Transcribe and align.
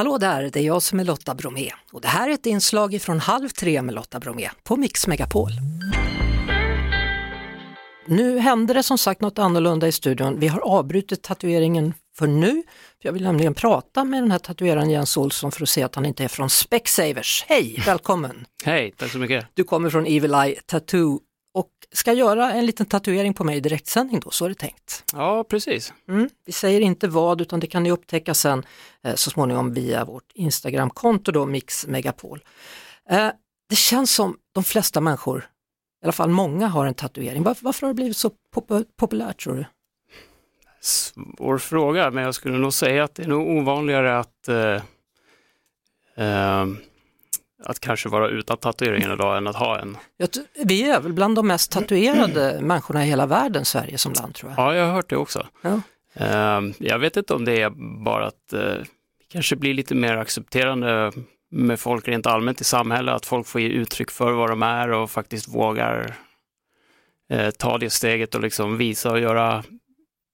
Hallå 0.00 0.18
där, 0.18 0.50
det 0.52 0.60
är 0.60 0.64
jag 0.64 0.82
som 0.82 1.00
är 1.00 1.04
Lotta 1.04 1.34
Bromé 1.34 1.70
och 1.92 2.00
det 2.00 2.08
här 2.08 2.28
är 2.28 2.34
ett 2.34 2.46
inslag 2.46 3.02
från 3.02 3.20
Halv 3.20 3.48
tre 3.48 3.82
med 3.82 3.94
Lotta 3.94 4.20
Bromé 4.20 4.50
på 4.64 4.76
Mix 4.76 5.06
Megapol. 5.06 5.50
Nu 8.06 8.38
händer 8.38 8.74
det 8.74 8.82
som 8.82 8.98
sagt 8.98 9.20
något 9.20 9.38
annorlunda 9.38 9.88
i 9.88 9.92
studion. 9.92 10.40
Vi 10.40 10.48
har 10.48 10.60
avbrutit 10.60 11.22
tatueringen 11.22 11.94
för 12.18 12.26
nu. 12.26 12.62
Jag 12.98 13.12
vill 13.12 13.22
nämligen 13.22 13.54
prata 13.54 14.04
med 14.04 14.22
den 14.22 14.30
här 14.30 14.38
tatueraren 14.38 14.90
Jens 14.90 15.16
Olsson 15.16 15.52
för 15.52 15.62
att 15.62 15.68
se 15.68 15.82
att 15.82 15.94
han 15.94 16.06
inte 16.06 16.24
är 16.24 16.28
från 16.28 16.50
Specsavers. 16.50 17.44
Hej, 17.48 17.82
välkommen! 17.86 18.46
Hej, 18.64 18.94
tack 18.96 19.10
så 19.10 19.18
mycket. 19.18 19.46
Du 19.54 19.64
kommer 19.64 19.90
från 19.90 20.06
Evil 20.06 20.34
Eye 20.34 20.60
Tattoo 20.66 21.18
och 21.54 21.70
ska 21.92 22.12
göra 22.12 22.52
en 22.52 22.66
liten 22.66 22.86
tatuering 22.86 23.34
på 23.34 23.44
mig 23.44 23.56
i 23.56 23.60
direktsändning 23.60 24.20
då, 24.20 24.30
så 24.30 24.44
är 24.44 24.48
det 24.48 24.54
tänkt. 24.54 25.04
Ja, 25.12 25.44
precis. 25.44 25.92
Mm. 26.08 26.30
Vi 26.46 26.52
säger 26.52 26.80
inte 26.80 27.08
vad 27.08 27.40
utan 27.40 27.60
det 27.60 27.66
kan 27.66 27.82
ni 27.82 27.90
upptäcka 27.90 28.34
sen 28.34 28.64
eh, 29.02 29.14
så 29.14 29.30
småningom 29.30 29.74
via 29.74 30.04
vårt 30.04 30.32
Instagramkonto 30.34 31.32
då, 31.32 31.46
Mix 31.46 31.86
Megapol. 31.86 32.44
Eh, 33.10 33.28
det 33.68 33.76
känns 33.76 34.14
som 34.14 34.36
de 34.52 34.64
flesta 34.64 35.00
människor, 35.00 35.48
i 36.02 36.04
alla 36.04 36.12
fall 36.12 36.30
många 36.30 36.66
har 36.66 36.86
en 36.86 36.94
tatuering. 36.94 37.42
Var, 37.42 37.56
varför 37.60 37.86
har 37.86 37.88
det 37.88 37.94
blivit 37.94 38.16
så 38.16 38.30
pop 38.54 38.70
populärt 38.96 39.42
tror 39.42 39.54
du? 39.54 39.64
Svår 40.80 41.58
fråga, 41.58 42.10
men 42.10 42.24
jag 42.24 42.34
skulle 42.34 42.58
nog 42.58 42.72
säga 42.72 43.04
att 43.04 43.14
det 43.14 43.22
är 43.22 43.28
nog 43.28 43.48
ovanligare 43.48 44.18
att 44.18 44.48
eh, 44.48 44.82
eh, 46.16 46.66
att 47.64 47.80
kanske 47.80 48.08
vara 48.08 48.28
utan 48.28 48.56
tatueringen 48.56 49.12
idag 49.12 49.36
än 49.36 49.46
att 49.46 49.56
ha 49.56 49.78
en. 49.78 49.96
Vi 50.64 50.90
är 50.90 51.00
väl 51.00 51.12
bland 51.12 51.36
de 51.36 51.46
mest 51.46 51.72
tatuerade 51.72 52.58
människorna 52.62 53.06
i 53.06 53.08
hela 53.08 53.26
världen, 53.26 53.64
Sverige 53.64 53.98
som 53.98 54.12
land 54.12 54.34
tror 54.34 54.52
jag. 54.56 54.66
Ja, 54.66 54.74
jag 54.74 54.86
har 54.86 54.92
hört 54.92 55.10
det 55.10 55.16
också. 55.16 55.46
Ja. 55.62 55.80
Uh, 56.20 56.72
jag 56.78 56.98
vet 56.98 57.16
inte 57.16 57.34
om 57.34 57.44
det 57.44 57.62
är 57.62 57.70
bara 58.04 58.26
att 58.26 58.54
uh, 58.54 58.84
kanske 59.32 59.56
blir 59.56 59.74
lite 59.74 59.94
mer 59.94 60.16
accepterande 60.16 61.12
med 61.50 61.80
folk 61.80 62.08
rent 62.08 62.26
allmänt 62.26 62.60
i 62.60 62.64
samhället, 62.64 63.14
att 63.14 63.26
folk 63.26 63.46
får 63.46 63.60
ge 63.60 63.68
uttryck 63.68 64.10
för 64.10 64.32
vad 64.32 64.50
de 64.50 64.62
är 64.62 64.90
och 64.92 65.10
faktiskt 65.10 65.48
vågar 65.48 66.16
uh, 67.32 67.50
ta 67.50 67.78
det 67.78 67.90
steget 67.90 68.34
och 68.34 68.40
liksom 68.40 68.76
visa 68.76 69.10
och 69.10 69.20
göra 69.20 69.64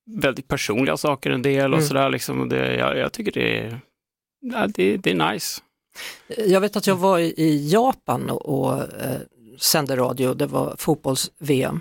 väldigt 0.07 0.49
personliga 0.49 0.97
saker 0.97 1.31
en 1.31 1.43
del 1.43 1.73
och 1.73 1.79
mm. 1.79 1.89
sådär. 1.89 2.11
Liksom. 2.11 2.49
Det, 2.49 2.75
jag, 2.77 2.97
jag, 2.97 3.13
tycker 3.13 3.33
det 3.33 3.59
är, 3.59 3.81
det, 4.69 4.97
det 4.97 5.11
är 5.11 5.33
nice. 5.33 5.63
Jag 6.47 6.61
vet 6.61 6.77
att 6.77 6.87
jag 6.87 6.97
var 6.97 7.19
i 7.19 7.69
Japan 7.69 8.31
och, 8.31 8.47
och 8.47 8.73
eh, 8.81 9.21
sände 9.59 9.97
radio, 9.97 10.35
det 10.35 10.47
var 10.47 10.75
fotbolls-VM. 10.79 11.81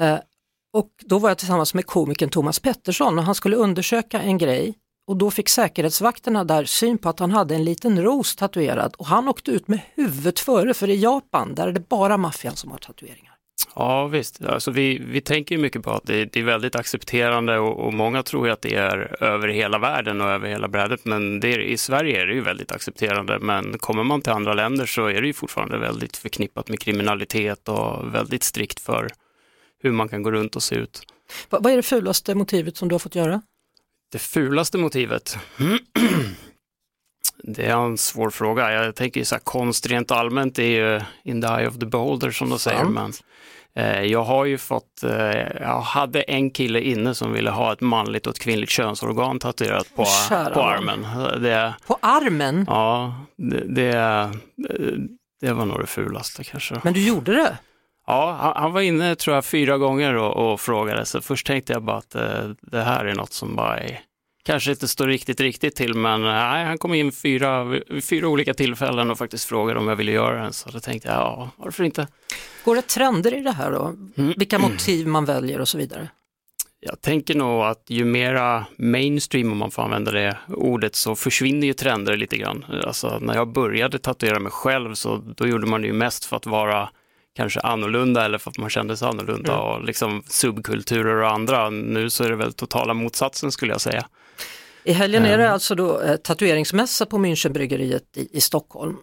Eh, 0.00 0.18
och 0.72 0.90
då 1.06 1.18
var 1.18 1.30
jag 1.30 1.38
tillsammans 1.38 1.74
med 1.74 1.86
komikern 1.86 2.30
Thomas 2.30 2.60
Pettersson 2.60 3.18
och 3.18 3.24
han 3.24 3.34
skulle 3.34 3.56
undersöka 3.56 4.20
en 4.20 4.38
grej 4.38 4.74
och 5.06 5.16
då 5.16 5.30
fick 5.30 5.48
säkerhetsvakterna 5.48 6.44
där 6.44 6.64
syn 6.64 6.98
på 6.98 7.08
att 7.08 7.18
han 7.18 7.30
hade 7.30 7.54
en 7.54 7.64
liten 7.64 8.02
ros 8.02 8.36
tatuerad 8.36 8.94
och 8.98 9.06
han 9.06 9.28
åkte 9.28 9.50
ut 9.50 9.68
med 9.68 9.80
huvudet 9.94 10.40
före 10.40 10.74
för 10.74 10.90
i 10.90 11.00
Japan 11.00 11.54
där 11.54 11.68
är 11.68 11.72
det 11.72 11.88
bara 11.88 12.16
maffian 12.16 12.56
som 12.56 12.70
har 12.70 12.78
tatueringar. 12.78 13.39
Ja 13.74 14.06
visst, 14.06 14.44
alltså 14.44 14.70
vi, 14.70 14.98
vi 14.98 15.20
tänker 15.20 15.58
mycket 15.58 15.82
på 15.82 15.90
att 15.90 16.06
det, 16.06 16.24
det 16.24 16.40
är 16.40 16.44
väldigt 16.44 16.76
accepterande 16.76 17.58
och, 17.58 17.86
och, 17.86 17.94
många 17.94 18.22
tror 18.22 18.46
ju 18.46 18.52
att 18.52 18.62
det 18.62 18.74
är 18.74 19.22
över 19.22 19.48
hela 19.48 19.78
världen 19.78 20.20
och 20.20 20.28
över 20.28 20.48
hela 20.48 20.68
brädet. 20.68 21.04
Men 21.04 21.40
det, 21.40 21.70
i 21.70 21.76
Sverige 21.76 22.22
är 22.22 22.26
det 22.26 22.34
ju 22.34 22.40
väldigt 22.40 22.72
accepterande. 22.72 23.38
Men 23.38 23.78
kommer 23.78 24.04
man 24.04 24.22
till 24.22 24.32
andra 24.32 24.54
länder 24.54 24.86
så 24.86 25.06
är 25.06 25.20
det 25.20 25.26
ju 25.26 25.32
fortfarande 25.32 25.78
väldigt 25.78 26.16
förknippat 26.16 26.68
med 26.68 26.80
kriminalitet 26.80 27.68
och 27.68 28.14
väldigt 28.14 28.42
strikt 28.42 28.80
för 28.80 29.08
hur 29.82 29.92
man 29.92 30.08
kan 30.08 30.22
gå 30.22 30.30
runt 30.30 30.56
och 30.56 30.62
se 30.62 30.74
ut. 30.74 31.02
Vad 31.48 31.66
är 31.66 31.76
det 31.76 31.82
fulaste 31.82 32.34
motivet 32.34 32.76
som 32.76 32.88
du 32.88 32.94
har 32.94 32.98
fått 32.98 33.14
göra? 33.14 33.42
Det 34.12 34.18
fulaste 34.18 34.78
motivet? 34.78 35.38
Det 37.42 37.66
är 37.66 37.76
en 37.76 37.98
svår 37.98 38.30
fråga. 38.30 38.72
Jag 38.72 38.94
tänker 38.94 39.24
så 39.24 39.34
här, 39.34 39.40
konst 39.40 39.86
rent 39.86 40.10
allmänt 40.10 40.58
är 40.58 40.62
ju 40.62 41.00
in 41.24 41.42
the 41.42 41.48
eye 41.48 41.68
of 41.68 41.78
the 41.78 41.86
beholder 41.86 42.30
som 42.30 42.50
de 42.50 42.58
säger. 42.58 42.84
Men 42.84 43.12
Eh, 43.74 44.02
jag 44.02 44.24
har 44.24 44.44
ju 44.44 44.58
fått, 44.58 45.02
eh, 45.02 45.60
jag 45.60 45.80
hade 45.80 46.22
en 46.22 46.50
kille 46.50 46.80
inne 46.80 47.14
som 47.14 47.32
ville 47.32 47.50
ha 47.50 47.72
ett 47.72 47.80
manligt 47.80 48.26
och 48.26 48.30
ett 48.30 48.38
kvinnligt 48.38 48.70
könsorgan 48.70 49.38
tatuerat 49.38 49.94
på, 49.96 50.04
på 50.54 50.62
armen. 50.62 51.06
Det, 51.42 51.74
på 51.86 51.98
armen? 52.00 52.64
Ja, 52.68 53.14
det, 53.36 53.64
det, 53.74 54.30
det, 55.40 55.52
var 55.52 55.64
nog 55.66 55.80
det 55.80 55.86
fulaste 55.86 56.44
kanske. 56.44 56.80
Men 56.84 56.92
du 56.92 57.06
gjorde 57.06 57.32
det? 57.32 57.58
Ja, 58.06 58.36
han, 58.40 58.62
han 58.62 58.72
var 58.72 58.80
inne 58.80 59.14
tror 59.14 59.34
jag 59.34 59.44
fyra 59.44 59.78
gånger 59.78 60.14
och, 60.14 60.52
och, 60.52 60.60
frågade, 60.60 61.04
så 61.04 61.20
först 61.20 61.46
tänkte 61.46 61.72
jag 61.72 61.82
bara 61.82 61.96
att 61.96 62.10
det, 62.10 62.56
det 62.60 62.82
här 62.82 63.04
är 63.04 63.14
något 63.14 63.32
som 63.32 63.56
bara 63.56 63.78
är 63.78 64.00
kanske 64.42 64.70
inte 64.70 64.88
står 64.88 65.06
riktigt, 65.06 65.40
riktigt 65.40 65.76
till, 65.76 65.94
men 65.94 66.22
nej, 66.22 66.64
han 66.64 66.78
kom 66.78 66.94
in 66.94 67.12
fyra, 67.12 67.80
fyra 68.02 68.28
olika 68.28 68.54
tillfällen 68.54 69.10
och 69.10 69.18
faktiskt 69.18 69.44
frågade 69.44 69.80
om 69.80 69.88
jag 69.88 69.96
ville 69.96 70.12
göra 70.12 70.42
den, 70.42 70.52
så 70.52 70.70
då 70.70 70.80
tänkte 70.80 71.08
jag, 71.08 71.16
ja, 71.16 71.50
varför 71.56 71.84
inte? 71.84 72.08
Går 72.64 72.76
det 72.76 72.82
trender 72.82 73.34
i 73.34 73.40
det 73.40 73.52
här 73.52 73.70
då? 73.70 73.94
Mm. 74.16 74.34
Vilka 74.36 74.58
motiv 74.58 75.06
man 75.06 75.24
väljer 75.24 75.60
och 75.60 75.68
så 75.68 75.78
vidare? 75.78 76.08
Jag 76.82 77.00
tänker 77.00 77.34
nog 77.34 77.62
att 77.62 77.84
ju 77.88 78.04
mera 78.04 78.66
mainstream, 78.76 79.52
om 79.52 79.58
man 79.58 79.70
får 79.70 79.82
använda 79.82 80.10
det 80.10 80.36
ordet, 80.48 80.96
så 80.96 81.16
försvinner 81.16 81.66
ju 81.66 81.72
trender 81.72 82.16
lite 82.16 82.36
grann. 82.36 82.64
Alltså 82.86 83.18
när 83.18 83.34
jag 83.34 83.52
började 83.52 83.98
tatuera 83.98 84.40
mig 84.40 84.52
själv 84.52 84.94
så 84.94 85.16
då 85.36 85.46
gjorde 85.46 85.66
man 85.66 85.80
det 85.80 85.86
ju 85.86 85.92
mest 85.92 86.24
för 86.24 86.36
att 86.36 86.46
vara 86.46 86.88
kanske 87.36 87.60
annorlunda 87.60 88.24
eller 88.24 88.38
för 88.38 88.50
att 88.50 88.58
man 88.58 88.70
kände 88.70 88.96
sig 88.96 89.08
annorlunda 89.08 89.52
mm. 89.52 89.64
och 89.64 89.84
liksom 89.84 90.22
subkulturer 90.26 91.22
och 91.22 91.30
andra. 91.30 91.70
Nu 91.70 92.10
så 92.10 92.24
är 92.24 92.30
det 92.30 92.36
väl 92.36 92.52
totala 92.52 92.94
motsatsen 92.94 93.52
skulle 93.52 93.72
jag 93.72 93.80
säga. 93.80 94.06
I 94.84 94.92
helgen 94.92 95.24
är 95.24 95.38
det 95.38 95.46
ehm. 95.46 95.52
alltså 95.52 95.74
då 95.74 96.00
eh, 96.00 96.16
tatueringsmässa 96.16 97.06
på 97.06 97.18
Münchenbryggeriet 97.18 98.16
i, 98.16 98.28
i 98.36 98.40
Stockholm. 98.40 98.96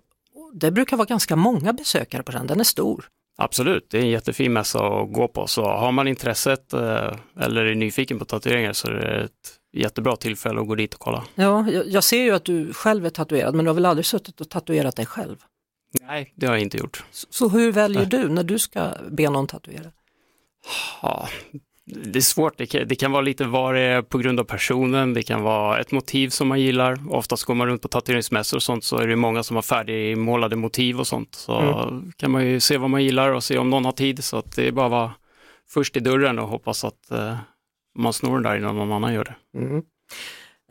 Det 0.53 0.71
brukar 0.71 0.97
vara 0.97 1.05
ganska 1.05 1.35
många 1.35 1.73
besökare 1.73 2.23
på 2.23 2.31
den, 2.31 2.47
den 2.47 2.59
är 2.59 2.63
stor. 2.63 3.05
Absolut, 3.39 3.87
det 3.89 3.97
är 3.97 4.01
en 4.01 4.09
jättefin 4.09 4.53
mässa 4.53 4.79
att 4.79 5.13
gå 5.13 5.27
på. 5.27 5.47
Så 5.47 5.63
har 5.65 5.91
man 5.91 6.07
intresset 6.07 6.73
eh, 6.73 7.11
eller 7.39 7.65
är 7.65 7.75
nyfiken 7.75 8.19
på 8.19 8.25
tatueringar 8.25 8.73
så 8.73 8.87
är 8.87 8.91
det 8.91 9.23
ett 9.23 9.31
jättebra 9.73 10.15
tillfälle 10.15 10.61
att 10.61 10.67
gå 10.67 10.75
dit 10.75 10.93
och 10.93 10.99
kolla. 10.99 11.23
Ja, 11.35 11.69
jag 11.85 12.03
ser 12.03 12.21
ju 12.21 12.31
att 12.31 12.45
du 12.45 12.73
själv 12.73 13.05
är 13.05 13.09
tatuerad 13.09 13.55
men 13.55 13.65
du 13.65 13.69
har 13.69 13.75
väl 13.75 13.85
aldrig 13.85 14.05
suttit 14.05 14.41
och 14.41 14.49
tatuerat 14.49 14.95
dig 14.95 15.05
själv? 15.05 15.37
Nej, 16.01 16.33
det 16.35 16.45
har 16.45 16.53
jag 16.53 16.61
inte 16.61 16.77
gjort. 16.77 17.03
Så 17.11 17.49
hur 17.49 17.71
väljer 17.71 18.01
Nej. 18.01 18.09
du 18.09 18.29
när 18.29 18.43
du 18.43 18.59
ska 18.59 18.93
be 19.09 19.29
någon 19.29 19.47
tatuera? 19.47 19.91
Ja, 21.01 21.27
det 21.85 22.19
är 22.19 22.21
svårt, 22.21 22.57
det 22.57 22.65
kan, 22.65 22.87
det 22.87 22.95
kan, 22.95 23.11
vara 23.11 23.21
lite 23.21 23.45
vad 23.45 23.75
det 23.75 23.81
är 23.81 24.01
på 24.01 24.17
grund 24.17 24.39
av 24.39 24.43
personen, 24.43 25.13
det 25.13 25.23
kan 25.23 25.41
vara 25.41 25.79
ett 25.79 25.91
motiv 25.91 26.29
som 26.29 26.47
man 26.47 26.61
gillar. 26.61 27.13
Oftast 27.13 27.43
går 27.43 27.55
man 27.55 27.67
runt 27.67 27.81
på 27.81 27.87
tatueringsmässor 27.87 28.57
och 28.57 28.63
sånt 28.63 28.83
så 28.83 28.97
är 28.97 29.07
det 29.07 29.15
många 29.15 29.43
som 29.43 29.55
har 29.55 29.63
färdigmålade 29.63 30.55
motiv 30.55 30.99
och 30.99 31.07
sånt. 31.07 31.35
Så 31.35 31.59
mm. 31.59 32.11
kan 32.17 32.31
man 32.31 32.45
ju 32.45 32.59
se 32.59 32.77
vad 32.77 32.89
man 32.89 33.03
gillar 33.03 33.31
och 33.33 33.43
se 33.43 33.57
om 33.57 33.69
någon 33.69 33.85
har 33.85 33.91
tid. 33.91 34.23
Så 34.23 34.37
att 34.37 34.55
det 34.55 34.67
är 34.67 34.71
bara 34.71 34.85
att 34.85 34.91
vara 34.91 35.13
först 35.69 35.97
i 35.97 35.99
dörren 35.99 36.39
och 36.39 36.47
hoppas 36.47 36.83
att 36.83 37.11
uh, 37.11 37.35
man 37.97 38.13
snor 38.13 38.33
den 38.33 38.43
där 38.43 38.57
innan 38.57 38.75
någon 38.75 38.91
annan 38.91 39.13
gör 39.13 39.23
det. 39.23 39.59
Mm. 39.59 39.77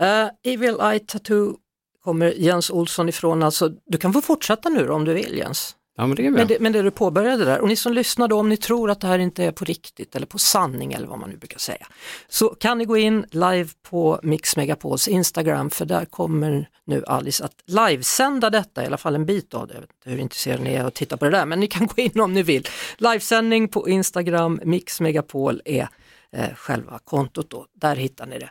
Uh, 0.03 0.31
Evil 0.45 0.77
Eye 0.81 0.99
Tattoo 0.99 1.57
kommer 2.07 2.33
Jens 2.37 2.71
Olsson 2.71 3.09
ifrån, 3.09 3.43
alltså 3.43 3.71
du 3.87 3.99
kan 3.99 4.13
få 4.13 4.21
fortsätta 4.21 4.69
nu 4.69 4.89
om 4.89 5.05
du 5.05 5.15
vill 5.15 5.39
Jens. 5.39 5.77
Ja, 5.97 6.07
men, 6.07 6.17
det 6.17 6.27
är 6.27 6.31
men, 6.31 6.47
det, 6.47 6.61
men 6.61 6.73
det 6.73 6.83
du 6.83 6.91
påbörjade 6.91 7.45
där, 7.45 7.61
och 7.61 7.69
ni 7.69 7.77
som 7.77 7.93
lyssnar 7.93 8.29
då, 8.29 8.39
om 8.39 8.49
ni 8.49 8.57
tror 8.57 8.91
att 8.91 9.01
det 9.01 9.07
här 9.07 9.19
inte 9.19 9.45
är 9.45 9.53
på 9.53 9.65
riktigt 9.65 10.17
eller 10.17 10.27
på 10.27 10.39
sanning 10.39 10.93
eller 10.93 11.07
vad 11.07 11.19
man 11.19 11.31
nu 11.31 11.37
brukar 11.37 11.59
säga, 11.59 11.87
så 12.29 12.49
kan 12.49 12.79
ni 12.79 12.85
gå 12.85 12.97
in 12.97 13.27
live 13.31 13.69
på 13.91 14.21
Mix 14.23 14.57
Megapols 14.57 15.09
Instagram 15.09 15.71
för 15.71 15.85
där 15.85 16.05
kommer 16.05 16.69
nu 16.85 17.05
Alice 17.07 17.45
att 17.45 17.55
livesända 17.65 18.51
detta, 18.51 18.83
i 18.83 18.87
alla 18.87 18.97
fall 18.97 19.15
en 19.15 19.27
bit 19.27 19.55
av 19.55 19.67
det. 19.67 19.75
Jag 19.75 19.81
vet 19.81 19.91
inte 19.91 20.11
hur 20.11 20.19
intresserade 20.19 20.63
ni 20.63 20.75
är 20.75 20.85
att 20.85 20.95
titta 20.95 21.17
på 21.17 21.25
det 21.25 21.31
där, 21.31 21.47
men 21.47 21.61
ni 21.61 21.67
kan 21.67 21.87
gå 21.87 22.03
in 22.03 22.21
om 22.21 22.35
ni 22.35 22.43
vill. 22.43 22.69
Livesändning 22.99 23.69
på 23.69 23.89
Instagram, 23.89 24.61
Mix 24.65 25.01
Megapol 25.01 25.63
är 25.65 25.89
eh, 26.33 26.55
själva 26.55 26.99
kontot 27.05 27.51
då, 27.51 27.67
där 27.75 27.97
hittar 27.97 28.27
ni 28.27 28.39
det. 28.39 28.51